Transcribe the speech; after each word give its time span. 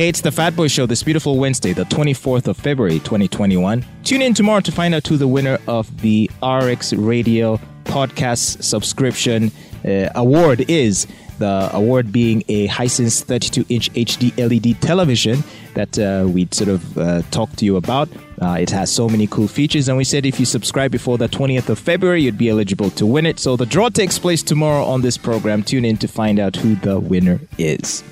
Hey, 0.00 0.08
it's 0.08 0.22
the 0.22 0.32
Fat 0.32 0.56
Boy 0.56 0.66
Show 0.66 0.86
this 0.86 1.02
beautiful 1.02 1.36
Wednesday, 1.36 1.74
the 1.74 1.84
24th 1.84 2.46
of 2.48 2.56
February, 2.56 3.00
2021. 3.00 3.84
Tune 4.02 4.22
in 4.22 4.32
tomorrow 4.32 4.60
to 4.60 4.72
find 4.72 4.94
out 4.94 5.06
who 5.06 5.18
the 5.18 5.28
winner 5.28 5.58
of 5.68 6.00
the 6.00 6.30
RX 6.42 6.94
Radio 6.94 7.60
podcast 7.84 8.62
subscription 8.62 9.52
uh, 9.84 10.08
award 10.14 10.64
is. 10.70 11.06
The 11.36 11.68
award 11.74 12.12
being 12.12 12.44
a 12.48 12.66
Hisense 12.68 13.22
32 13.22 13.66
inch 13.68 13.92
HD 13.92 14.34
LED 14.38 14.80
television 14.80 15.44
that 15.74 15.98
uh, 15.98 16.26
we 16.26 16.48
sort 16.50 16.70
of 16.70 16.96
uh, 16.96 17.20
talked 17.30 17.58
to 17.58 17.66
you 17.66 17.76
about. 17.76 18.08
Uh, 18.40 18.56
it 18.58 18.70
has 18.70 18.90
so 18.90 19.06
many 19.06 19.26
cool 19.26 19.48
features, 19.48 19.86
and 19.86 19.98
we 19.98 20.04
said 20.04 20.24
if 20.24 20.40
you 20.40 20.46
subscribe 20.46 20.90
before 20.90 21.18
the 21.18 21.28
20th 21.28 21.68
of 21.68 21.78
February, 21.78 22.22
you'd 22.22 22.38
be 22.38 22.48
eligible 22.48 22.88
to 22.92 23.04
win 23.04 23.26
it. 23.26 23.38
So 23.38 23.54
the 23.54 23.66
draw 23.66 23.90
takes 23.90 24.18
place 24.18 24.42
tomorrow 24.42 24.82
on 24.82 25.02
this 25.02 25.18
program. 25.18 25.62
Tune 25.62 25.84
in 25.84 25.98
to 25.98 26.08
find 26.08 26.38
out 26.38 26.56
who 26.56 26.76
the 26.76 26.98
winner 26.98 27.38
is. 27.58 28.02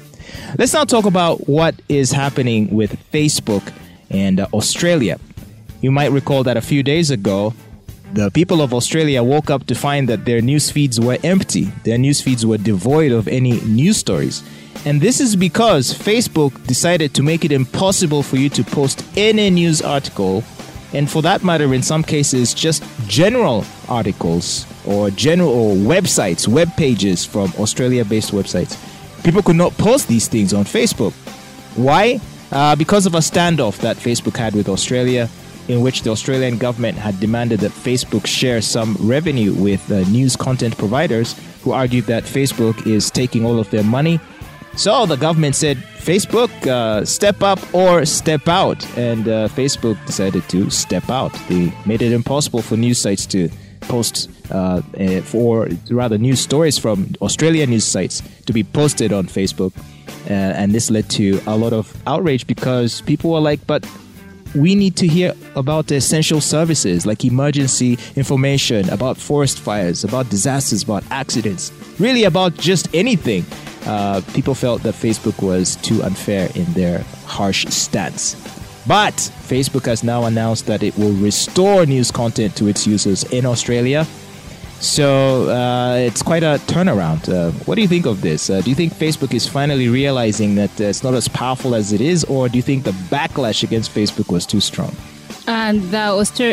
Let's 0.59 0.73
now 0.73 0.85
talk 0.85 1.05
about 1.05 1.49
what 1.49 1.75
is 1.89 2.11
happening 2.11 2.75
with 2.75 2.99
Facebook 3.13 3.73
and 4.11 4.41
uh, 4.41 4.47
Australia. 4.53 5.19
You 5.81 5.91
might 5.91 6.11
recall 6.11 6.43
that 6.45 6.57
a 6.57 6.61
few 6.61 6.83
days 6.83 7.11
ago, 7.11 7.55
the 8.15 8.31
people 8.31 8.63
of 8.63 8.73
Australia 8.73 9.23
woke 9.23 9.51
up 9.51 9.67
to 9.67 9.75
find 9.75 10.09
that 10.09 10.25
their 10.25 10.41
news 10.41 10.71
feeds 10.71 10.99
were 10.99 11.19
empty. 11.23 11.65
Their 11.85 11.99
news 11.99 12.21
feeds 12.21 12.47
were 12.47 12.57
devoid 12.57 13.13
of 13.13 13.29
any 13.29 13.61
news 13.61 13.99
stories. 13.99 14.43
And 14.85 15.01
this 15.01 15.21
is 15.21 15.37
because 15.37 15.93
Facebook 15.93 16.67
decided 16.67 17.13
to 17.15 17.23
make 17.23 17.45
it 17.45 17.53
impossible 17.53 18.23
for 18.23 18.37
you 18.37 18.49
to 18.51 18.65
post 18.65 19.05
any 19.17 19.51
news 19.51 19.83
article, 19.83 20.43
and 20.95 21.11
for 21.11 21.21
that 21.23 21.45
matter, 21.45 21.75
in 21.75 21.83
some 21.83 22.03
cases, 22.03 22.55
just 22.55 22.83
general 23.07 23.65
articles 23.89 24.67
or 24.87 25.11
general 25.11 25.51
or 25.51 25.75
websites, 25.75 26.49
web 26.49 26.75
pages 26.77 27.27
from 27.27 27.53
Australia 27.59 28.05
based 28.05 28.33
websites 28.33 28.79
people 29.25 29.43
could 29.43 29.57
not 29.57 29.73
post 29.79 30.09
these 30.09 30.29
things 30.29 30.53
on 30.53 30.65
Facebook. 30.65 31.13
Why? 31.77 32.21
Uh, 32.51 32.75
because 32.77 33.07
of 33.07 33.15
a 33.15 33.19
standoff 33.19 33.79
that 33.79 33.97
Facebook 33.97 34.37
had 34.37 34.55
with 34.55 34.69
Australia, 34.69 35.29
in 35.69 35.83
which 35.83 36.03
the 36.03 36.11
Australian 36.11 36.57
government 36.57 36.97
had 36.97 37.21
demanded 37.21 37.61
that 37.61 37.71
Facebook 37.71 38.27
share 38.27 38.61
some 38.63 38.97
revenue 39.01 39.53
with 39.53 39.91
uh, 39.93 40.01
news 40.09 40.35
content 40.35 40.77
providers 40.79 41.37
who 41.63 41.73
argued 41.73 42.07
that 42.07 42.25
Facebook 42.25 42.87
is 42.87 43.11
taking 43.11 43.45
all 43.45 43.59
of 43.59 43.69
their 43.71 43.85
money. 43.85 44.19
So 44.77 45.07
the 45.07 45.17
government 45.17 45.57
said, 45.57 45.77
Facebook, 45.99 46.51
uh, 46.67 47.05
step 47.05 47.43
up 47.43 47.59
or 47.75 48.07
step 48.07 48.49
out. 48.49 48.87
And 48.97 49.29
uh, 49.29 49.49
Facebook 49.49 50.03
decided 50.07 50.49
to 50.49 50.71
step 50.71 51.11
out. 51.11 51.33
They 51.49 51.73
made 51.85 52.01
it 52.01 52.13
impossible 52.13 52.63
for 52.63 52.77
news 52.77 52.99
sites 52.99 53.27
to 53.27 53.51
post 53.81 54.31
uh, 54.51 54.83
uh, 54.99 55.21
for 55.23 55.69
rather 55.91 56.19
news 56.19 56.41
stories 56.41 56.79
from 56.79 57.15
Australian 57.21 57.71
news 57.71 57.85
sites 57.85 58.23
to 58.47 58.53
be 58.53 58.65
posted 58.65 59.13
on 59.13 59.27
Facebook. 59.27 59.73
Uh, 60.29 60.33
and 60.33 60.73
this 60.73 60.91
led 60.91 61.09
to 61.11 61.41
a 61.47 61.57
lot 61.57 61.73
of 61.73 61.95
outrage 62.07 62.47
because 62.47 63.01
people 63.03 63.31
were 63.31 63.41
like, 63.41 63.67
but 63.67 63.87
we 64.55 64.75
need 64.75 64.97
to 64.97 65.07
hear 65.07 65.35
about 65.57 65.87
the 65.89 65.97
essential 65.97 66.41
services 66.41 67.07
like 67.07 67.25
emergency 67.25 67.99
information, 68.17 68.89
about 68.91 69.17
forest 69.17 69.59
fires, 69.59 70.05
about 70.05 70.29
disasters, 70.31 70.83
about 70.83 71.05
accidents, 71.11 71.73
really 71.99 72.25
about 72.25 72.55
just 72.57 72.89
anything. 72.95 73.45
Uh, 73.87 74.21
people 74.35 74.55
felt 74.55 74.83
that 74.83 74.95
Facebook 74.95 75.43
was 75.43 75.77
too 75.77 76.03
unfair 76.03 76.51
in 76.55 76.65
their 76.73 77.01
harsh 77.27 77.67
stance. 77.67 78.58
But 78.89 79.15
Facebook 79.47 79.85
has 79.85 80.03
now 80.03 80.25
announced 80.25 80.65
that 80.67 80.83
it 80.83 80.97
will 80.97 81.13
restore 81.13 81.85
news 81.85 82.11
content 82.11 82.57
to 82.57 82.69
its 82.69 82.87
users 82.87 83.23
in 83.25 83.45
Australia. 83.45 84.07
So 84.81 85.51
uh, 85.51 85.97
it's 85.97 86.23
quite 86.23 86.43
a 86.43 86.59
turnaround. 86.67 87.29
Uh, 87.29 87.51
what 87.67 87.75
do 87.75 87.83
you 87.83 87.89
think 87.89 88.07
of 88.07 88.23
this? 88.23 88.49
Uh, 88.49 88.63
do 88.63 88.71
you 88.71 88.77
think 88.77 88.95
Facebook 88.95 89.35
is 89.35 89.47
finally 89.47 89.89
realizing 89.89 90.55
that 90.55 90.81
it's 90.81 91.03
not 91.03 91.13
as 91.13 91.29
powerful 91.29 91.75
as 91.75 91.93
it 91.93 92.01
is, 92.01 92.25
or 92.25 92.49
do 92.49 92.57
you 92.57 92.63
think 92.63 92.85
the 92.85 92.93
backlash 93.11 93.63
against 93.63 93.95
Facebook 93.95 94.33
was 94.33 94.47
too 94.47 94.61
strong? 94.61 94.97
And 95.51 95.81
the 95.85 95.99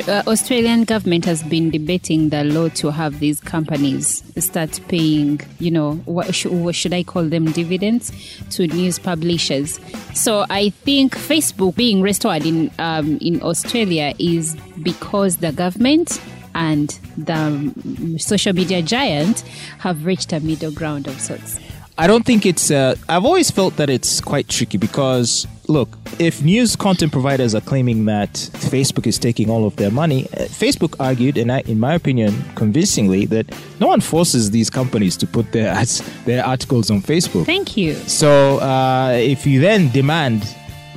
uh, 0.07 0.23
Australian 0.25 0.85
government 0.85 1.25
has 1.25 1.43
been 1.43 1.69
debating 1.69 2.29
the 2.29 2.45
law 2.45 2.69
to 2.69 2.91
have 2.91 3.19
these 3.19 3.41
companies 3.41 4.23
start 4.41 4.79
paying, 4.87 5.41
you 5.59 5.69
know, 5.69 5.95
what, 6.05 6.33
sh- 6.33 6.45
what 6.45 6.75
should 6.75 6.93
I 6.93 7.03
call 7.03 7.25
them, 7.25 7.51
dividends 7.51 8.13
to 8.51 8.67
news 8.67 8.97
publishers. 8.97 9.81
So 10.13 10.45
I 10.49 10.69
think 10.69 11.13
Facebook 11.13 11.75
being 11.75 12.01
restored 12.01 12.45
in 12.45 12.71
um, 12.79 13.17
in 13.19 13.41
Australia 13.43 14.13
is 14.17 14.55
because 14.81 15.37
the 15.37 15.51
government 15.51 16.21
and 16.53 16.97
the 17.17 18.17
social 18.17 18.53
media 18.53 18.81
giant 18.81 19.41
have 19.79 20.05
reached 20.05 20.31
a 20.31 20.39
middle 20.39 20.71
ground 20.71 21.07
of 21.07 21.19
sorts. 21.19 21.59
I 21.97 22.07
don't 22.07 22.25
think 22.25 22.45
it's. 22.45 22.71
Uh, 22.71 22.95
I've 23.07 23.23
always 23.23 23.49
felt 23.49 23.77
that 23.77 23.89
it's 23.89 24.19
quite 24.19 24.49
tricky 24.49 24.77
because, 24.77 25.47
look, 25.69 25.97
if 26.19 26.43
news 26.43 26.75
content 26.75 27.13
providers 27.13 27.55
are 27.55 27.61
claiming 27.61 28.03
that 28.05 28.33
Facebook 28.33 29.07
is 29.07 29.17
taking 29.17 29.49
all 29.49 29.65
of 29.65 29.77
their 29.77 29.91
money, 29.91 30.25
uh, 30.33 30.39
Facebook 30.49 30.95
argued, 30.99 31.37
and 31.37 31.51
I, 31.51 31.61
in 31.61 31.79
my 31.79 31.93
opinion, 31.93 32.35
convincingly, 32.55 33.25
that 33.27 33.49
no 33.79 33.87
one 33.87 34.01
forces 34.01 34.51
these 34.51 34.69
companies 34.69 35.15
to 35.17 35.27
put 35.27 35.53
their 35.53 35.69
ads, 35.69 36.01
their 36.25 36.45
articles 36.45 36.91
on 36.91 37.01
Facebook. 37.01 37.45
Thank 37.45 37.77
you. 37.77 37.93
So 37.93 38.59
uh, 38.59 39.11
if 39.13 39.47
you 39.47 39.61
then 39.61 39.89
demand 39.91 40.43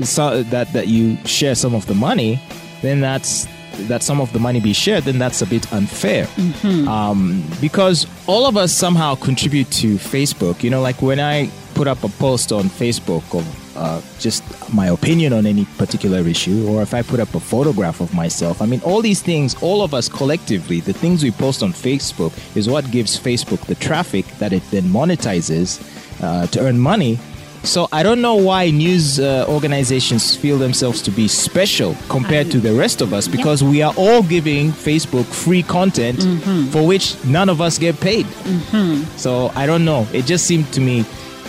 so 0.03 0.43
that 0.45 0.73
that 0.73 0.89
you 0.89 1.17
share 1.25 1.55
some 1.55 1.77
of 1.77 1.87
the 1.87 1.95
money, 1.95 2.41
then 2.83 3.01
that's 3.01 3.47
that 3.87 4.03
some 4.03 4.21
of 4.21 4.33
the 4.33 4.39
money 4.39 4.61
be 4.61 4.73
shared, 4.73 5.05
then 5.05 5.19
that's 5.19 5.43
a 5.43 5.47
bit 5.47 5.73
unfair. 5.73 6.27
Mm-hmm. 6.27 6.89
Um, 6.89 7.45
because 7.61 8.07
all 8.27 8.47
of 8.47 8.57
us 8.57 8.73
somehow 8.73 9.15
contribute 9.15 9.71
to 9.73 9.97
Facebook. 9.97 10.63
You 10.63 10.71
know, 10.71 10.81
like 10.81 11.01
when 11.03 11.21
I 11.21 11.51
put 11.75 11.87
up 11.87 12.03
a 12.03 12.09
post 12.09 12.51
on 12.51 12.65
Facebook 12.65 13.23
of 13.39 13.77
uh, 13.77 14.01
just 14.19 14.43
my 14.75 14.89
opinion 14.89 15.33
on 15.33 15.47
any 15.47 15.65
particular 15.77 16.19
issue, 16.27 16.67
or 16.69 16.83
if 16.83 16.93
I 16.93 17.03
put 17.03 17.21
up 17.21 17.35
a 17.35 17.41
photograph 17.41 18.01
of 18.01 18.13
myself, 18.13 18.61
I 18.61 18.67
mean, 18.67 18.81
all 18.85 19.01
these 19.01 19.23
things, 19.23 19.55
all 19.63 19.83
of 19.83 19.95
us 19.95 20.09
collectively, 20.09 20.81
the 20.81 20.93
things 20.93 21.23
we 21.23 21.31
post 21.31 21.63
on 21.63 21.73
Facebook 21.73 22.33
is 22.57 22.69
what 22.69 22.91
gives 22.91 23.19
Facebook 23.19 23.61
the 23.67 23.77
traffic 23.77 24.27
that 24.39 24.53
it 24.53 24.63
then 24.71 24.85
monetizes 24.85 25.81
uh, 26.21 26.47
to 26.49 26.61
earn 26.61 26.79
money 26.79 27.19
so 27.63 27.89
I 27.93 28.03
don't 28.03 28.21
know 28.21 28.37
why 28.37 28.71
news 28.71 29.19
uh, 29.19 29.45
organizations 29.49 30.37
feel 30.37 30.59
themselves 30.59 31.03
to 31.03 31.11
be 31.11 31.29
special 31.29 31.97
compared 32.09 32.51
to 32.53 32.61
the 32.61 32.75
rest 32.75 33.01
of 33.01 33.13
us 33.13 33.29
because 33.29 33.63
we 33.63 33.83
are 33.83 33.93
all 33.97 34.23
giving 34.23 34.71
Facebook 34.71 35.27
free 35.27 35.63
content 35.63 36.19
mm-hmm. 36.19 36.67
for 36.71 36.87
which 36.87 37.23
none 37.25 37.49
of 37.49 37.61
us 37.61 37.79
get 37.79 38.01
paid. 38.01 38.27
Mm-hmm. 38.27 39.17
So 39.17 39.51
I 39.55 39.67
don't 39.67 39.85
know. 39.85 40.07
It 40.13 40.25
just 40.27 40.47
seemed 40.47 40.73
to 40.73 40.81
me 40.81 41.05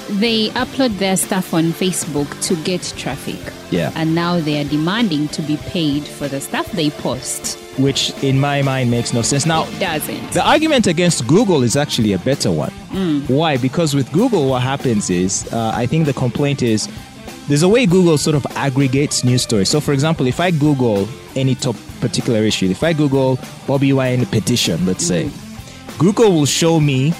they 0.09 0.49
upload 0.49 0.97
their 0.97 1.15
stuff 1.15 1.53
on 1.53 1.65
Facebook 1.65 2.41
to 2.47 2.55
get 2.63 2.81
traffic. 2.97 3.39
Yeah. 3.71 3.91
And 3.95 4.15
now 4.15 4.39
they 4.39 4.59
are 4.59 4.63
demanding 4.63 5.27
to 5.29 5.41
be 5.41 5.57
paid 5.57 6.03
for 6.03 6.27
the 6.27 6.41
stuff 6.41 6.71
they 6.71 6.89
post. 6.89 7.57
Which, 7.77 8.11
in 8.23 8.39
my 8.39 8.61
mind, 8.61 8.91
makes 8.91 9.13
no 9.13 9.21
sense. 9.21 9.45
Now, 9.45 9.65
it 9.67 9.79
doesn't. 9.79 10.31
The 10.31 10.45
argument 10.45 10.87
against 10.87 11.27
Google 11.27 11.63
is 11.63 11.75
actually 11.75 12.13
a 12.13 12.17
better 12.19 12.51
one. 12.51 12.71
Mm. 12.89 13.29
Why? 13.29 13.57
Because 13.57 13.93
with 13.93 14.11
Google, 14.11 14.49
what 14.49 14.61
happens 14.63 15.09
is, 15.09 15.51
uh, 15.53 15.71
I 15.73 15.85
think 15.85 16.05
the 16.05 16.13
complaint 16.13 16.63
is 16.63 16.89
there's 17.47 17.63
a 17.63 17.69
way 17.69 17.85
Google 17.85 18.17
sort 18.17 18.35
of 18.35 18.45
aggregates 18.55 19.23
news 19.23 19.43
stories. 19.43 19.69
So, 19.69 19.79
for 19.79 19.93
example, 19.93 20.27
if 20.27 20.39
I 20.39 20.51
Google 20.51 21.07
any 21.35 21.55
top 21.55 21.75
particular 22.01 22.39
issue, 22.39 22.69
if 22.69 22.83
I 22.83 22.93
Google 22.93 23.39
Bobby 23.67 23.93
Wine 23.93 24.25
petition, 24.25 24.85
let's 24.85 25.05
say, 25.05 25.25
mm. 25.25 25.99
Google 25.99 26.33
will 26.33 26.45
show 26.45 26.79
me 26.79 27.13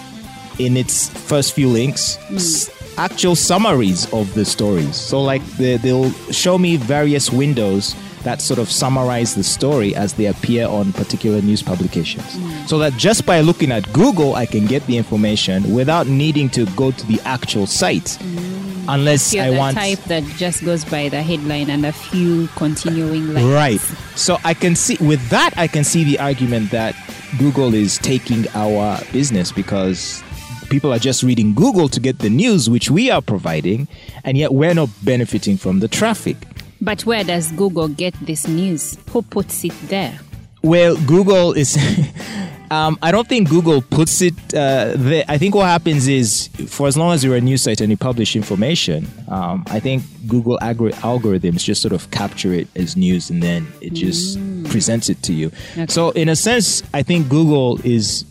in 0.57 0.75
its 0.75 1.09
first 1.09 1.53
few 1.53 1.69
links 1.69 2.17
mm 2.27 2.78
actual 2.99 3.35
summaries 3.35 4.11
of 4.13 4.33
the 4.33 4.45
stories. 4.45 4.95
So, 4.95 5.21
like, 5.21 5.43
they, 5.57 5.77
they'll 5.77 6.11
show 6.31 6.57
me 6.57 6.75
various 6.75 7.31
windows 7.31 7.95
that 8.23 8.41
sort 8.41 8.59
of 8.59 8.69
summarize 8.69 9.35
the 9.35 9.43
story 9.43 9.95
as 9.95 10.13
they 10.13 10.25
appear 10.25 10.67
on 10.67 10.91
particular 10.93 11.41
news 11.41 11.63
publications. 11.63 12.25
Mm. 12.25 12.67
So 12.67 12.77
that 12.79 12.93
just 12.93 13.25
by 13.25 13.39
looking 13.39 13.71
at 13.71 13.91
Google, 13.93 14.35
I 14.35 14.45
can 14.45 14.65
get 14.65 14.85
the 14.87 14.97
information 14.97 15.73
without 15.73 16.07
needing 16.07 16.49
to 16.49 16.65
go 16.75 16.91
to 16.91 17.07
the 17.07 17.19
actual 17.23 17.65
site. 17.65 18.17
Mm. 18.19 18.85
Unless 18.89 19.33
You're 19.33 19.43
I 19.45 19.51
the 19.51 19.57
want 19.57 19.77
type 19.77 19.99
that 20.05 20.23
just 20.37 20.65
goes 20.65 20.83
by 20.83 21.09
the 21.09 21.21
headline 21.21 21.69
and 21.69 21.85
a 21.85 21.93
few 21.93 22.47
continuing 22.55 23.33
lines. 23.33 23.47
Right. 23.47 23.79
So 24.17 24.37
I 24.43 24.53
can 24.53 24.75
see 24.75 24.97
with 24.99 25.29
that 25.29 25.53
I 25.57 25.67
can 25.67 25.83
see 25.83 26.03
the 26.03 26.19
argument 26.19 26.71
that 26.71 26.95
Google 27.37 27.75
is 27.75 27.99
taking 27.99 28.47
our 28.55 28.99
business 29.13 29.51
because 29.51 30.23
people 30.69 30.93
are 30.93 30.99
just 30.99 31.23
reading 31.23 31.53
Google 31.53 31.89
to 31.89 31.99
get 31.99 32.19
the 32.19 32.29
news 32.29 32.69
which 32.69 32.89
we 32.89 33.09
are 33.09 33.21
providing, 33.21 33.87
and 34.23 34.37
yet 34.37 34.53
we're 34.53 34.73
not 34.73 34.89
benefiting 35.03 35.57
from 35.57 35.79
the 35.79 35.87
traffic. 35.87 36.37
But 36.81 37.05
where 37.05 37.23
does 37.23 37.51
Google 37.51 37.89
get 37.89 38.13
this 38.21 38.47
news? 38.47 38.97
Who 39.11 39.21
puts 39.21 39.63
it 39.65 39.73
there? 39.87 40.17
Well, 40.61 40.95
Google 41.05 41.53
is. 41.53 41.77
um, 42.71 42.97
I 43.01 43.11
don't 43.11 43.27
think 43.27 43.49
Google 43.49 43.81
puts 43.81 44.21
it 44.21 44.33
uh, 44.53 44.93
there. 44.95 45.23
I 45.27 45.37
think 45.37 45.55
what 45.55 45.65
happens 45.65 46.07
is, 46.07 46.49
for 46.67 46.87
as 46.87 46.97
long 46.97 47.13
as 47.13 47.23
you're 47.23 47.35
a 47.35 47.41
news 47.41 47.63
site 47.63 47.81
and 47.81 47.89
you 47.89 47.97
publish 47.97 48.35
information, 48.35 49.07
um, 49.29 49.63
I 49.67 49.79
think 49.79 50.03
Google 50.27 50.57
agri- 50.61 50.93
algorithms 50.93 51.63
just 51.63 51.81
sort 51.81 51.93
of 51.93 52.09
capture 52.11 52.53
it 52.53 52.67
as 52.75 52.95
news 52.95 53.29
and 53.29 53.41
then 53.41 53.67
it 53.81 53.93
just 53.93 54.37
mm. 54.37 54.69
presents 54.69 55.09
it 55.09 55.21
to 55.23 55.33
you. 55.33 55.51
Okay. 55.73 55.87
So, 55.87 56.11
in 56.11 56.29
a 56.29 56.35
sense, 56.35 56.83
I 56.93 57.03
think 57.03 57.29
Google 57.29 57.79
is 57.85 58.25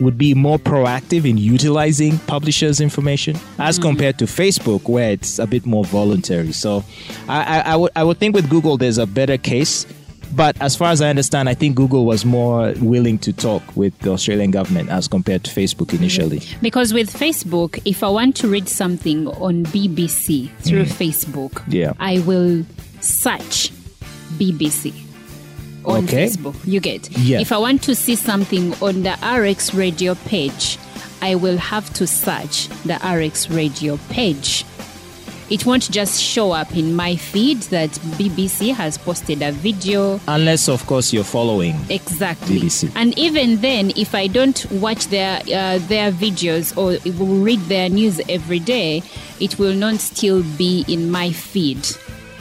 would 0.00 0.16
be 0.16 0.34
more 0.34 0.58
proactive 0.58 1.28
in 1.28 1.36
utilizing 1.38 2.18
publishers' 2.20 2.80
information 2.80 3.36
as 3.58 3.78
compared 3.78 4.18
to 4.18 4.24
Facebook, 4.24 4.88
where 4.88 5.10
it's 5.12 5.38
a 5.38 5.46
bit 5.46 5.66
more 5.66 5.84
voluntary. 5.84 6.52
So 6.52 6.84
I, 7.28 7.60
I, 7.60 7.72
I 7.72 7.76
would 7.76 7.92
I 7.96 8.04
would 8.04 8.18
think 8.18 8.34
with 8.34 8.48
Google 8.48 8.76
there's 8.76 8.98
a 8.98 9.06
better 9.06 9.36
case. 9.36 9.86
But 10.32 10.56
as 10.62 10.76
far 10.76 10.92
as 10.92 11.02
I 11.02 11.08
understand, 11.10 11.48
I 11.48 11.54
think 11.54 11.74
Google 11.74 12.04
was 12.04 12.24
more 12.24 12.72
willing 12.80 13.18
to 13.18 13.32
talk 13.32 13.64
with 13.74 13.98
the 13.98 14.12
Australian 14.12 14.52
government 14.52 14.88
as 14.88 15.08
compared 15.08 15.42
to 15.42 15.50
Facebook 15.50 15.92
initially. 15.92 16.40
Because 16.62 16.94
with 16.94 17.12
Facebook, 17.12 17.82
if 17.84 18.04
I 18.04 18.08
want 18.10 18.36
to 18.36 18.46
read 18.46 18.68
something 18.68 19.26
on 19.26 19.64
BBC 19.64 20.48
through 20.60 20.84
Facebook, 20.84 21.50
Mm. 21.66 21.72
Yeah. 21.74 21.92
I 21.98 22.20
will 22.20 22.64
search 23.00 23.72
BBC 24.38 24.94
on 25.84 26.04
Okay. 26.04 26.26
Facebook. 26.26 26.54
You 26.64 26.80
get. 26.80 27.10
Yeah. 27.18 27.40
If 27.40 27.52
I 27.52 27.58
want 27.58 27.82
to 27.84 27.94
see 27.94 28.16
something 28.16 28.74
on 28.82 29.02
the 29.02 29.16
RX 29.22 29.74
radio 29.74 30.14
page, 30.26 30.78
I 31.22 31.34
will 31.34 31.58
have 31.58 31.92
to 31.94 32.06
search 32.06 32.68
the 32.84 32.94
RX 33.04 33.50
radio 33.50 33.98
page. 34.08 34.64
It 35.50 35.66
won't 35.66 35.90
just 35.90 36.22
show 36.22 36.52
up 36.52 36.76
in 36.76 36.94
my 36.94 37.16
feed 37.16 37.58
that 37.74 37.90
BBC 38.16 38.72
has 38.72 38.96
posted 38.96 39.42
a 39.42 39.50
video 39.50 40.20
Unless, 40.28 40.68
of 40.68 40.86
course, 40.86 41.12
you're 41.12 41.24
following. 41.24 41.74
Exactly. 41.88 42.60
BBC. 42.60 42.92
And 42.94 43.18
even 43.18 43.60
then, 43.60 43.90
if 43.96 44.14
I 44.14 44.28
don't 44.28 44.64
watch 44.70 45.08
their 45.08 45.38
uh, 45.40 45.78
their 45.88 46.12
videos 46.12 46.70
or 46.78 46.96
will 47.18 47.42
read 47.42 47.58
their 47.62 47.88
news 47.88 48.20
every 48.28 48.60
day, 48.60 49.02
it 49.40 49.58
will 49.58 49.74
not 49.74 49.96
still 49.96 50.44
be 50.56 50.84
in 50.86 51.10
my 51.10 51.32
feed. 51.32 51.84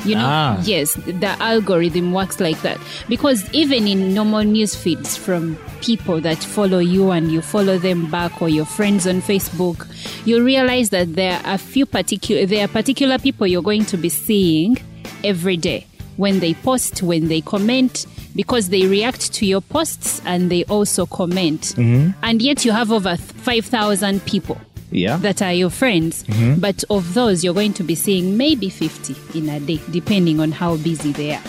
You 0.05 0.15
know, 0.15 0.25
Ah. 0.25 0.61
yes, 0.63 0.93
the 0.93 1.35
algorithm 1.41 2.13
works 2.13 2.39
like 2.39 2.61
that. 2.61 2.77
Because 3.07 3.43
even 3.53 3.87
in 3.87 4.13
normal 4.13 4.43
news 4.43 4.75
feeds 4.75 5.17
from 5.17 5.57
people 5.81 6.21
that 6.21 6.37
follow 6.37 6.79
you 6.79 7.11
and 7.11 7.31
you 7.31 7.41
follow 7.41 7.77
them 7.77 8.09
back 8.09 8.41
or 8.41 8.49
your 8.49 8.65
friends 8.65 9.05
on 9.07 9.21
Facebook, 9.21 9.87
you 10.25 10.43
realize 10.43 10.89
that 10.91 11.15
there 11.15 11.39
are 11.45 11.55
a 11.55 11.57
few 11.57 11.85
particular 11.85 12.45
there 12.45 12.63
are 12.65 12.67
particular 12.69 13.17
people 13.17 13.45
you're 13.47 13.61
going 13.61 13.85
to 13.85 13.97
be 13.97 14.09
seeing 14.09 14.77
every 15.23 15.57
day. 15.57 15.85
When 16.17 16.39
they 16.39 16.53
post, 16.53 17.01
when 17.01 17.29
they 17.29 17.39
comment, 17.41 18.05
because 18.35 18.69
they 18.69 18.85
react 18.87 19.33
to 19.33 19.45
your 19.45 19.61
posts 19.61 20.21
and 20.25 20.49
they 20.51 20.63
also 20.65 21.05
comment. 21.05 21.73
And 21.77 22.41
yet 22.41 22.65
you 22.65 22.71
have 22.73 22.91
over 22.91 23.15
5,000 23.17 24.25
people 24.25 24.57
Yeah. 24.91 25.17
that 25.17 25.41
are 25.41 25.53
your 25.53 25.69
friends. 25.69 26.23
But 26.57 26.83
of 26.89 27.13
those, 27.13 27.43
you're 27.43 27.53
going 27.53 27.73
to 27.73 27.83
be 27.83 27.95
seeing 27.95 28.37
maybe 28.37 28.69
50 28.69 29.37
in 29.37 29.49
a 29.49 29.59
day, 29.59 29.79
depending 29.91 30.39
on 30.39 30.51
how 30.51 30.77
busy 30.77 31.11
they 31.11 31.33
are. 31.35 31.41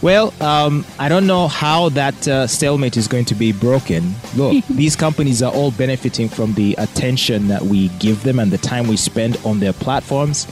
Well, 0.00 0.34
um, 0.42 0.84
I 0.98 1.08
don't 1.08 1.28
know 1.28 1.46
how 1.46 1.90
that 1.90 2.26
uh, 2.26 2.48
stalemate 2.48 2.96
is 2.96 3.06
going 3.06 3.24
to 3.26 3.36
be 3.36 3.52
broken. 3.52 4.14
Look, 4.36 4.64
these 4.70 4.96
companies 4.96 5.42
are 5.42 5.52
all 5.52 5.70
benefiting 5.70 6.28
from 6.28 6.54
the 6.54 6.74
attention 6.78 7.46
that 7.48 7.62
we 7.62 7.88
give 8.00 8.24
them 8.24 8.40
and 8.40 8.50
the 8.50 8.58
time 8.58 8.88
we 8.88 8.96
spend 8.96 9.38
on 9.44 9.60
their 9.60 9.72
platforms. 9.72 10.48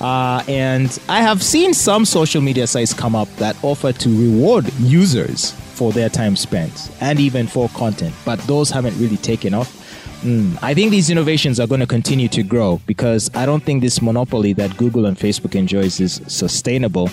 Uh, 0.00 0.42
and 0.48 0.98
I 1.08 1.20
have 1.20 1.42
seen 1.42 1.74
some 1.74 2.04
social 2.04 2.40
media 2.42 2.66
sites 2.66 2.92
come 2.94 3.16
up 3.16 3.28
that 3.36 3.56
offer 3.64 3.92
to 3.92 4.08
reward 4.08 4.72
users 4.78 5.50
for 5.52 5.92
their 5.92 6.08
time 6.08 6.36
spent 6.36 6.90
and 7.00 7.18
even 7.18 7.46
for 7.46 7.68
content, 7.70 8.14
but 8.24 8.38
those 8.40 8.70
haven't 8.70 8.96
really 9.00 9.16
taken 9.16 9.52
off. 9.54 9.81
Mm, 10.22 10.56
I 10.62 10.72
think 10.74 10.90
these 10.92 11.10
innovations 11.10 11.58
are 11.58 11.66
going 11.66 11.80
to 11.80 11.86
continue 11.86 12.28
to 12.28 12.42
grow 12.44 12.80
because 12.86 13.28
I 13.34 13.44
don't 13.44 13.62
think 13.64 13.82
this 13.82 14.00
monopoly 14.00 14.52
that 14.54 14.76
Google 14.76 15.06
and 15.06 15.16
Facebook 15.16 15.54
enjoys 15.56 15.98
is 16.00 16.20
sustainable. 16.28 17.10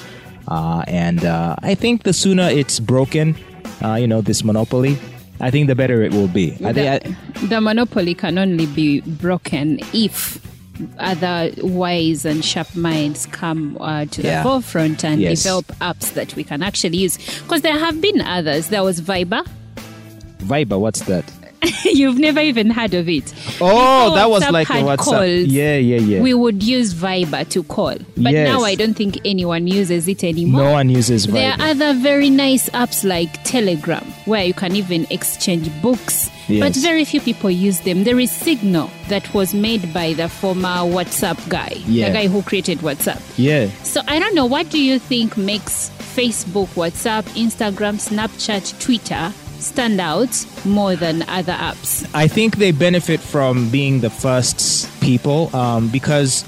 Uh, 0.47 0.83
and 0.87 1.25
uh, 1.25 1.55
I 1.63 1.75
think 1.75 2.03
the 2.03 2.13
sooner 2.13 2.43
it's 2.49 2.79
broken, 2.79 3.35
uh, 3.83 3.95
you 3.95 4.07
know, 4.07 4.21
this 4.21 4.43
monopoly, 4.43 4.97
I 5.39 5.49
think 5.51 5.67
the 5.67 5.75
better 5.75 6.03
it 6.03 6.11
will 6.11 6.27
be. 6.27 6.53
I 6.63 6.73
think 6.73 7.03
The, 7.39 7.47
the 7.47 7.61
monopoly 7.61 8.13
can 8.13 8.37
only 8.37 8.65
be 8.67 9.01
broken 9.01 9.79
if 9.93 10.39
other 10.97 11.51
wise 11.61 12.25
and 12.25 12.43
sharp 12.45 12.73
minds 12.75 13.25
come 13.25 13.77
uh, 13.81 14.05
to 14.05 14.21
Yeah. 14.21 14.37
the 14.43 14.49
forefront 14.49 15.03
and 15.03 15.19
Yes. 15.19 15.43
develop 15.43 15.65
apps 15.81 16.13
that 16.13 16.35
we 16.35 16.43
can 16.43 16.61
actually 16.61 16.97
use. 16.97 17.17
Because 17.41 17.61
there 17.61 17.77
have 17.77 17.99
been 18.01 18.21
others. 18.21 18.67
There 18.69 18.83
was 18.83 19.01
Viber. 19.01 19.45
Viber, 20.43 20.79
what's 20.79 21.01
that? 21.01 21.25
You've 21.83 22.17
never 22.17 22.39
even 22.39 22.69
heard 22.69 22.93
of 22.93 23.09
it. 23.09 23.33
Oh, 23.61 24.05
Before 24.05 24.15
that 24.15 24.29
was 24.29 24.43
WhatsApp 24.43 24.51
like 24.51 24.69
a 24.69 24.73
WhatsApp. 24.73 24.97
calls, 24.97 25.45
Yeah, 25.47 25.75
yeah, 25.77 25.97
yeah. 25.97 26.21
We 26.21 26.33
would 26.33 26.63
use 26.63 26.93
Viber 26.93 27.47
to 27.49 27.63
call. 27.63 27.95
But 28.15 28.31
Yes. 28.33 28.47
now 28.47 28.63
I 28.63 28.75
don't 28.75 28.93
think 28.93 29.17
anyone 29.25 29.67
uses 29.67 30.07
it 30.07 30.23
anymore. 30.23 30.63
no 30.63 30.71
one 30.71 30.89
uses 30.89 31.25
There 31.27 31.51
are 31.51 31.61
other 31.61 31.93
very 31.93 32.29
nice 32.29 32.69
apps 32.69 33.03
like 33.03 33.43
Telegram 33.43 34.03
where 34.25 34.45
you 34.45 34.53
can 34.53 34.75
even 34.75 35.05
exchange 35.09 35.69
books, 35.81 36.29
Yes. 36.47 36.59
but 36.61 36.75
very 36.81 37.03
few 37.03 37.19
people 37.19 37.49
use 37.51 37.81
them. 37.81 38.03
There 38.05 38.19
is 38.19 38.31
Signal 38.31 38.89
that 39.09 39.31
was 39.33 39.53
made 39.53 39.93
by 39.93 40.13
the 40.13 40.29
former 40.29 40.77
WhatsApp 40.95 41.37
guy, 41.49 41.75
Yeah. 41.87 42.07
the 42.07 42.13
guy 42.13 42.27
who 42.27 42.41
created 42.41 42.79
WhatsApp. 42.79 43.19
Yeah. 43.37 43.67
So 43.83 44.01
I 44.07 44.19
don't 44.19 44.33
know, 44.35 44.45
what 44.45 44.69
do 44.69 44.79
you 44.81 44.97
think 44.97 45.35
makes 45.35 45.91
Facebook, 46.15 46.67
WhatsApp, 46.75 47.23
Instagram, 47.35 47.97
Snapchat, 47.99 48.79
Twitter 48.79 49.33
stand 49.59 49.99
out 49.99 50.45
more 50.65 50.95
than 50.95 51.23
other 51.23 51.53
apps? 51.53 52.09
I 52.13 52.27
think 52.27 52.57
they 52.57 52.71
benefit 52.71 53.19
from 53.19 53.69
being 53.69 54.01
the 54.01 54.09
first 54.09 54.89
people 55.01 55.55
um, 55.55 55.89
because, 55.89 56.45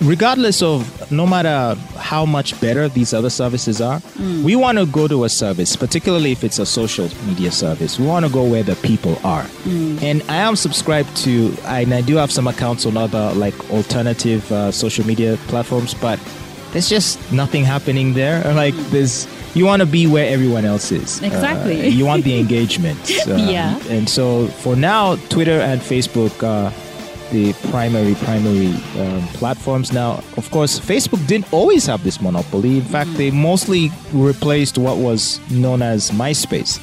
regardless 0.00 0.62
of 0.62 1.10
no 1.10 1.26
matter 1.26 1.78
how 1.96 2.24
much 2.26 2.58
better 2.60 2.88
these 2.88 3.12
other 3.14 3.30
services 3.30 3.80
are, 3.80 4.00
we 4.42 4.56
want 4.56 4.78
to 4.78 4.86
go 4.86 5.06
to 5.08 5.24
a 5.24 5.28
service, 5.28 5.76
particularly 5.76 6.32
if 6.32 6.44
it's 6.44 6.58
a 6.58 6.66
social 6.66 7.08
media 7.26 7.50
service. 7.52 7.98
We 7.98 8.06
want 8.06 8.26
to 8.26 8.32
go 8.32 8.44
where 8.44 8.62
the 8.62 8.76
people 8.76 9.18
are. 9.24 9.46
And 9.66 10.22
I 10.28 10.36
am 10.36 10.56
subscribed 10.56 11.14
to, 11.18 11.54
and 11.66 11.92
I 11.94 12.00
do 12.00 12.16
have 12.16 12.32
some 12.32 12.46
accounts 12.46 12.86
on 12.86 12.96
other 12.96 13.32
like 13.34 13.54
alternative 13.70 14.50
uh, 14.50 14.72
social 14.72 15.06
media 15.06 15.36
platforms, 15.48 15.94
but 15.94 16.18
there's 16.72 16.88
just 16.88 17.18
nothing 17.32 17.64
happening 17.64 18.14
there. 18.14 18.42
Like 18.54 18.74
there's. 18.90 19.26
You 19.54 19.64
want 19.66 19.80
to 19.80 19.86
be 19.86 20.06
where 20.06 20.28
everyone 20.28 20.64
else 20.64 20.90
is. 20.90 21.22
Uh, 21.22 21.26
Exactly. 21.26 21.88
you 21.88 22.04
want 22.04 22.24
the 22.24 22.38
engagement. 22.38 22.98
Um, 23.26 23.38
Yeah. 23.48 23.78
And 23.88 24.08
so 24.08 24.48
for 24.48 24.76
now, 24.76 25.16
Twitter 25.28 25.60
and 25.60 25.80
Facebook 25.80 26.42
are 26.42 26.72
the 27.32 27.52
primary 27.70 28.14
primary 28.16 28.74
um, 28.98 29.22
platforms. 29.38 29.92
Now, 29.92 30.22
of 30.36 30.50
course, 30.50 30.78
Facebook 30.78 31.26
didn't 31.26 31.50
always 31.52 31.86
have 31.86 32.04
this 32.04 32.20
monopoly. 32.20 32.76
In 32.78 32.84
fact, 32.84 33.14
they 33.14 33.30
mostly 33.30 33.90
replaced 34.12 34.76
what 34.78 34.98
was 34.98 35.40
known 35.50 35.82
as 35.82 36.10
MySpace. 36.10 36.78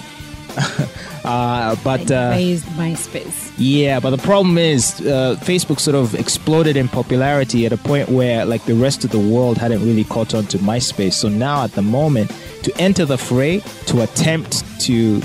uh, 1.24 1.76
but 1.84 2.10
uh, 2.12 2.30
Raised 2.32 2.66
MySpace. 2.78 3.52
yeah, 3.58 4.00
but 4.00 4.10
the 4.12 4.18
problem 4.18 4.58
is 4.58 5.00
uh, 5.02 5.36
Facebook 5.42 5.80
sort 5.80 5.96
of 5.96 6.16
exploded 6.16 6.76
in 6.78 6.88
popularity 6.88 7.66
at 7.66 7.74
a 7.74 7.78
point 7.78 8.10
where 8.10 8.46
like 8.46 8.64
the 8.66 8.74
rest 8.76 9.04
of 9.04 9.12
the 9.12 9.20
world 9.20 9.58
hadn't 9.58 9.82
really 9.86 10.04
caught 10.04 10.34
on 10.34 10.46
to 10.48 10.58
MySpace. 10.60 11.14
So 11.14 11.30
now 11.30 11.64
at 11.64 11.72
the 11.74 11.82
moment, 11.82 12.32
to 12.64 12.72
enter 12.82 13.06
the 13.06 13.18
fray, 13.18 13.60
to 13.88 14.02
attempt 14.02 14.64
to 14.82 15.22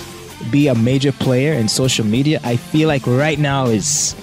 be 0.51 0.69
a 0.69 0.75
major 0.75 1.13
player 1.13 1.53
in 1.55 1.69
social 1.69 2.05
media, 2.05 2.41
I 2.45 2.57
feel 2.57 2.89
like 2.89 3.07
right 3.07 3.39
now 3.39 3.67
is. 3.67 4.15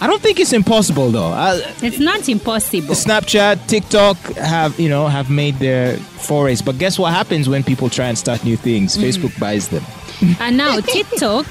I 0.00 0.06
don't 0.06 0.20
think 0.20 0.38
it's 0.38 0.52
impossible 0.52 1.10
though. 1.10 1.28
Uh, 1.32 1.60
It's 1.80 1.98
not 2.00 2.28
impossible. 2.28 2.94
Snapchat, 2.94 3.66
TikTok 3.68 4.16
have 4.36 4.78
you 4.78 4.88
know 4.88 5.06
have 5.06 5.30
made 5.30 5.54
their 5.60 5.96
forays, 5.96 6.60
but 6.60 6.76
guess 6.78 6.98
what 6.98 7.12
happens 7.14 7.48
when 7.48 7.62
people 7.62 7.88
try 7.88 8.06
and 8.08 8.18
start 8.18 8.44
new 8.44 8.56
things? 8.56 8.98
Facebook 8.98 9.38
buys 9.38 9.68
them. 9.68 9.82
And 10.40 10.56
now 10.56 10.80
TikTok, 10.80 11.46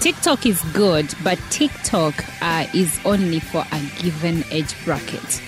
TikTok 0.00 0.46
is 0.46 0.60
good, 0.72 1.14
but 1.22 1.38
TikTok 1.50 2.24
uh, 2.40 2.66
is 2.74 2.98
only 3.04 3.40
for 3.40 3.64
a 3.72 3.80
given 4.02 4.44
age 4.50 4.74
bracket. 4.84 5.42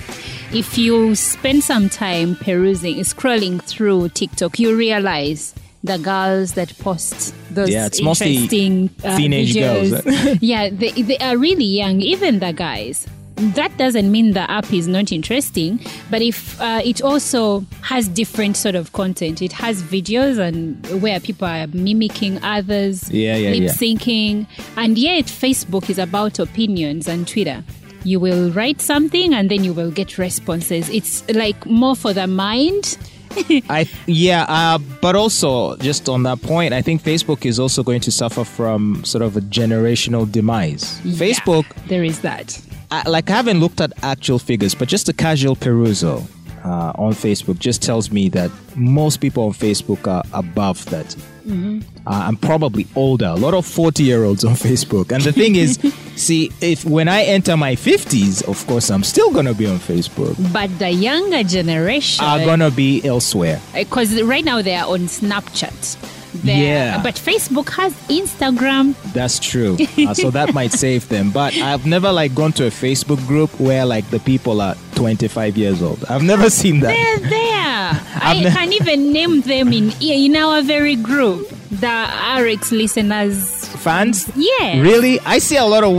If 0.53 0.79
you 0.79 1.15
spend 1.15 1.63
some 1.63 1.89
time 1.89 2.35
perusing, 2.37 2.97
scrolling 3.01 3.63
through 3.63 4.11
TikTok, 4.11 4.59
you 4.59 4.75
realize 4.75 5.55
the 5.85 5.99
girls 5.99 6.55
that 6.55 6.77
post 6.79 7.35
those 7.51 7.71
Yeah, 7.71 7.87
it's 7.87 8.03
mostly 8.03 8.35
interesting 8.35 8.91
uh, 9.05 9.17
teenage 9.17 9.55
videos, 9.55 10.05
girls. 10.05 10.39
yeah, 10.41 10.71
they, 10.71 10.91
they 10.91 11.19
are 11.19 11.37
really 11.37 11.65
young. 11.65 12.01
Even 12.01 12.39
the 12.41 12.53
guys. 12.53 13.07
That 13.55 13.77
doesn't 13.77 14.11
mean 14.11 14.33
the 14.33 14.51
app 14.51 14.73
is 14.73 14.89
not 14.89 15.13
interesting, 15.13 15.81
but 16.11 16.23
if 16.23 16.61
uh, 16.61 16.81
it 16.85 17.01
also 17.03 17.61
has 17.83 18.09
different 18.09 18.57
sort 18.57 18.75
of 18.75 18.93
content, 18.93 19.41
it 19.43 19.53
has 19.53 19.83
videos 19.83 20.39
and 20.39 20.85
where 21.01 21.21
people 21.21 21.47
are 21.47 21.67
mimicking 21.69 22.43
others, 22.43 23.11
Yeah, 23.11 23.37
yeah, 23.37 23.51
lip 23.51 23.63
yeah. 23.63 23.73
syncing, 23.73 24.47
and 24.77 24.99
yet 24.99 25.27
Facebook 25.27 25.89
is 25.89 25.99
about 25.99 26.39
opinions 26.39 27.07
and 27.07 27.29
Twitter. 27.29 27.63
You 28.05 28.19
will 28.21 28.51
write 28.51 28.81
something 28.81 29.33
and 29.35 29.51
then 29.51 29.63
you 29.65 29.73
will 29.73 29.91
get 29.91 30.19
responses. 30.19 30.89
It's 30.89 31.29
like 31.31 31.65
more 31.67 31.95
for 31.95 32.13
the 32.13 32.27
mind. 32.27 32.99
I 33.69 33.89
yeah, 34.07 34.47
uh, 34.49 34.79
but 35.01 35.15
also 35.15 35.77
just 35.77 36.09
on 36.09 36.23
that 36.25 36.41
point, 36.43 36.73
I 36.73 36.81
think 36.83 37.03
Facebook 37.03 37.45
is 37.45 37.61
also 37.61 37.83
going 37.83 38.01
to 38.01 38.11
suffer 38.11 38.43
from 38.45 39.05
sort 39.05 39.23
of 39.23 39.37
a 39.37 39.41
generational 39.41 40.31
demise. 40.31 40.99
Facebook, 41.05 41.67
there 41.89 42.03
is 42.03 42.21
that. 42.21 42.59
I, 42.91 43.09
like 43.09 43.29
I 43.31 43.35
haven't 43.37 43.61
looked 43.61 43.81
at 43.81 43.93
actual 44.03 44.39
figures, 44.39 44.75
but 44.75 44.89
just 44.89 45.09
a 45.09 45.13
casual 45.13 45.57
perusal. 45.57 46.27
uh, 46.65 46.93
on 46.97 47.13
Facebook 47.13 47.59
just 47.59 47.83
tells 47.83 48.11
me 48.11 48.29
that 48.31 48.51
most 48.77 49.19
people 49.21 49.45
on 49.45 49.53
Facebook 49.53 50.07
are 50.09 50.25
above 50.33 50.77
30. 50.79 51.21
Uh, 51.51 51.81
I'm 52.07 52.37
probably 52.37 52.87
older. 52.95 53.27
A 53.27 53.35
lot 53.37 53.55
of 53.55 53.65
40 53.65 54.03
year 54.03 54.25
olds 54.25 54.45
on 54.45 54.53
Facebook. 54.55 55.13
And 55.13 55.23
the 55.23 55.33
thing 55.33 55.55
is, 55.57 55.79
see, 56.17 56.51
if 56.61 56.85
when 56.85 57.09
I 57.09 57.23
enter 57.23 57.57
my 57.57 57.75
50s, 57.75 58.47
of 58.47 58.67
course, 58.67 58.91
I'm 58.91 59.03
still 59.05 59.31
going 59.31 59.47
to 59.47 59.55
be 59.55 59.67
on 59.67 59.79
Facebook. 59.79 60.37
But 60.53 60.77
the 60.79 60.91
younger 60.91 61.43
generation 61.45 62.25
Are 62.25 62.39
going 62.41 62.61
to 62.61 62.71
be 62.71 63.03
elsewhere. 63.07 63.61
because 63.73 64.21
right 64.23 64.45
now 64.45 64.61
they 64.61 64.75
are 64.75 64.89
on 64.93 65.01
Snapchat. 65.09 65.97
They're- 66.43 66.57
Yeah. 66.65 67.03
But 67.03 67.15
Facebook 67.17 67.69
has 67.71 67.93
Instagram. 68.09 68.95
That's 69.13 69.39
true. 69.39 69.77
Uh, 70.09 70.15
so 70.15 70.31
that 70.31 70.55
might 70.55 70.73
save 70.73 71.09
them. 71.09 71.31
But 71.31 71.55
I've 71.57 71.85
never 71.85 72.11
like 72.13 72.35
gone 72.35 72.53
to 72.53 72.67
a 72.67 72.71
Facebook 72.71 73.19
group 73.27 73.51
where 73.61 73.85
like 73.85 74.09
the 74.11 74.21
people 74.21 74.61
are 74.61 74.75
25 74.95 75.57
years 75.59 75.83
old. 75.83 76.05
I've 76.09 76.23
never 76.23 76.49
seen 76.61 76.81
that. 76.81 76.95
They're 76.95 77.29
there. 77.29 78.01
I 78.23 78.41
ne- 78.43 78.51
can 78.51 78.73
even 78.73 79.13
name 79.13 79.41
them 79.43 79.73
in 79.73 79.93
in 80.01 80.37
our 80.37 80.63
very 80.63 80.97
group. 80.97 81.49
The 81.71 82.09
RX 82.41 82.73
listeners. 82.73 83.67
Fans? 83.85 84.31
Yeah. 84.37 84.81
Really? 84.81 85.21
I 85.21 85.39
see 85.39 85.57
a 85.57 85.65
lot 85.67 85.85
of 85.85 85.93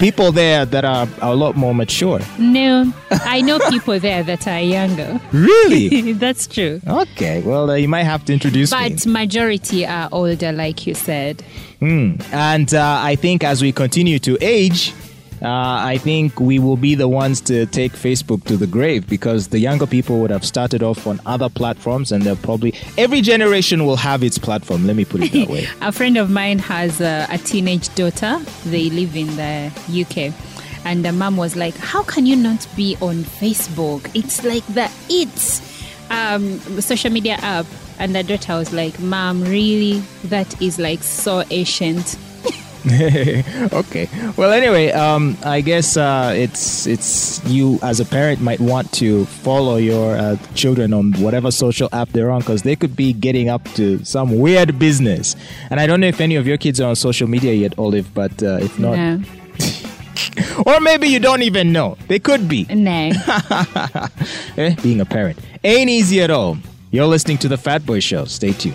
people 0.00 0.32
there 0.32 0.64
that 0.64 0.84
are 0.84 1.06
a 1.20 1.34
lot 1.36 1.54
more 1.56 1.74
mature. 1.74 2.18
No, 2.38 2.92
I 3.10 3.40
know 3.42 3.58
people 3.70 4.00
there 4.00 4.22
that 4.24 4.48
are 4.48 4.60
younger. 4.60 5.20
Really? 5.32 6.12
That's 6.24 6.46
true. 6.46 6.80
okay. 6.86 7.42
Well, 7.42 7.70
uh, 7.70 7.74
you 7.74 7.86
might 7.88 8.02
have 8.04 8.24
to 8.24 8.32
introduce 8.32 8.72
me. 8.72 8.78
But 8.90 9.06
majority 9.06 9.86
are 9.86 10.08
older, 10.10 10.50
like 10.52 10.86
you 10.86 10.94
said. 10.94 11.44
And 11.80 12.74
uh, 12.74 12.98
I 13.02 13.16
think 13.16 13.44
as 13.44 13.62
we 13.62 13.72
continue 13.72 14.18
to 14.20 14.36
age, 14.40 14.92
uh, 15.42 15.46
I 15.46 15.98
think 15.98 16.38
we 16.38 16.58
will 16.58 16.76
be 16.76 16.94
the 16.94 17.08
ones 17.08 17.40
to 17.42 17.64
take 17.66 17.92
Facebook 17.92 18.44
to 18.44 18.56
the 18.56 18.66
grave 18.66 19.08
because 19.08 19.48
the 19.48 19.58
younger 19.58 19.86
people 19.86 20.20
would 20.20 20.30
have 20.30 20.44
started 20.44 20.82
off 20.82 21.06
on 21.06 21.18
other 21.24 21.48
platforms 21.48 22.12
and 22.12 22.22
they'll 22.22 22.36
probably, 22.36 22.74
every 22.98 23.22
generation 23.22 23.86
will 23.86 23.96
have 23.96 24.22
its 24.22 24.38
platform. 24.38 24.86
Let 24.86 24.96
me 24.96 25.04
put 25.06 25.22
it 25.22 25.32
that 25.32 25.48
way. 25.48 25.66
A 25.80 25.92
friend 25.92 26.18
of 26.18 26.30
mine 26.30 26.58
has 26.58 27.00
a, 27.00 27.26
a 27.30 27.38
teenage 27.38 27.94
daughter. 27.94 28.38
They 28.66 28.90
live 28.90 29.16
in 29.16 29.28
the 29.36 29.72
UK. 30.02 30.34
And 30.84 31.04
the 31.04 31.12
mom 31.12 31.36
was 31.36 31.56
like, 31.56 31.76
How 31.76 32.02
can 32.02 32.26
you 32.26 32.36
not 32.36 32.66
be 32.76 32.96
on 33.00 33.24
Facebook? 33.24 34.10
It's 34.14 34.44
like 34.44 34.66
the 34.66 34.90
it's 35.08 35.60
um, 36.10 36.58
social 36.80 37.10
media 37.10 37.34
app. 37.40 37.66
And 37.98 38.14
the 38.14 38.22
daughter 38.22 38.54
was 38.54 38.72
like, 38.72 38.98
Mom, 38.98 39.42
really? 39.42 40.00
That 40.24 40.60
is 40.60 40.78
like 40.78 41.02
so 41.02 41.44
ancient. 41.50 42.16
okay. 43.72 44.08
Well, 44.36 44.52
anyway, 44.52 44.90
um, 44.92 45.36
I 45.44 45.60
guess 45.60 45.96
uh, 45.96 46.32
it's 46.34 46.86
it's 46.86 47.44
you 47.44 47.78
as 47.82 48.00
a 48.00 48.04
parent 48.04 48.40
might 48.40 48.60
want 48.60 48.90
to 48.94 49.26
follow 49.26 49.76
your 49.76 50.16
uh, 50.16 50.36
children 50.54 50.92
on 50.94 51.12
whatever 51.14 51.50
social 51.50 51.88
app 51.92 52.08
they're 52.10 52.30
on 52.30 52.40
because 52.40 52.62
they 52.62 52.76
could 52.76 52.96
be 52.96 53.12
getting 53.12 53.48
up 53.48 53.64
to 53.74 54.02
some 54.04 54.38
weird 54.38 54.78
business. 54.78 55.36
And 55.70 55.78
I 55.78 55.86
don't 55.86 56.00
know 56.00 56.06
if 56.08 56.20
any 56.20 56.36
of 56.36 56.46
your 56.46 56.56
kids 56.56 56.80
are 56.80 56.88
on 56.88 56.96
social 56.96 57.28
media 57.28 57.52
yet, 57.52 57.78
Olive, 57.78 58.12
but 58.14 58.42
uh, 58.42 58.58
if 58.62 58.78
not, 58.78 58.96
No. 58.96 59.22
or 60.66 60.80
maybe 60.80 61.08
you 61.08 61.18
don't 61.18 61.42
even 61.42 61.72
know. 61.72 61.96
They 62.08 62.18
could 62.18 62.48
be. 62.48 62.64
No. 62.70 63.10
Eh, 64.56 64.74
Being 64.82 65.00
a 65.00 65.04
parent 65.06 65.38
ain't 65.64 65.88
easy 65.90 66.20
at 66.22 66.30
all. 66.30 66.58
You're 66.90 67.06
listening 67.06 67.38
to 67.38 67.48
the 67.48 67.56
Fat 67.56 67.84
Boy 67.86 68.00
Show. 68.00 68.24
Stay 68.24 68.52
tuned. 68.52 68.74